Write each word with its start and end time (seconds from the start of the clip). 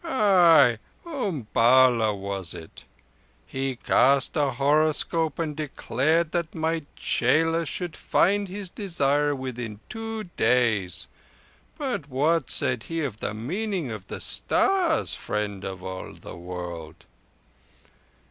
"Ay, 0.03 0.79
Umballa 1.05 2.11
was 2.11 2.55
it? 2.55 2.85
He 3.45 3.75
cast 3.75 4.35
a 4.35 4.49
horoscope 4.49 5.37
and 5.37 5.55
declared 5.55 6.31
that 6.31 6.55
my 6.55 6.81
chela 6.95 7.67
should 7.67 7.95
find 7.95 8.47
his 8.47 8.71
desire 8.71 9.35
within 9.35 9.79
two 9.89 10.23
days. 10.37 11.05
But 11.77 12.09
what 12.09 12.49
said 12.49 12.81
he 12.89 13.03
of 13.03 13.17
the 13.17 13.35
meaning 13.35 13.91
of 13.91 14.07
the 14.07 14.21
stars, 14.21 15.13
Friend 15.13 15.63
of 15.63 15.83
all 15.83 16.13
the 16.15 16.35
World?" 16.35 17.05